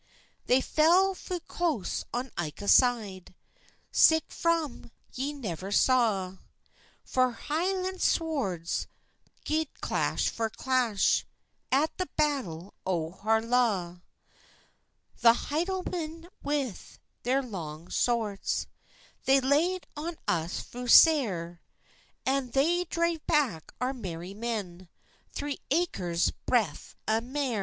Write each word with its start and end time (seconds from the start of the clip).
They 0.47 0.61
fell 0.61 1.13
fu 1.13 1.39
close 1.41 2.03
on 2.11 2.31
ilka 2.35 2.67
side, 2.67 3.35
Sic 3.91 4.31
fun 4.31 4.89
ye 5.13 5.31
never 5.31 5.71
saw; 5.71 6.37
For 7.05 7.33
Hielan 7.33 7.99
swords 8.01 8.87
gied 9.45 9.67
clash 9.79 10.27
for 10.27 10.49
clash, 10.49 11.23
At 11.71 11.95
the 11.99 12.07
battle 12.17 12.73
o 12.83 13.11
Harlaw. 13.11 13.97
The 15.19 15.33
Hielanmen, 15.33 16.29
wi 16.41 16.73
their 17.21 17.43
lang 17.43 17.87
swords, 17.91 18.65
They 19.25 19.39
laid 19.39 19.85
on 19.95 20.15
us 20.27 20.61
fu 20.61 20.87
sair, 20.87 21.61
An 22.25 22.49
they 22.49 22.85
drave 22.85 23.23
back 23.27 23.71
our 23.79 23.93
merry 23.93 24.33
men 24.33 24.89
Three 25.31 25.59
acres 25.69 26.31
breadth 26.47 26.95
an 27.07 27.31
mair. 27.31 27.59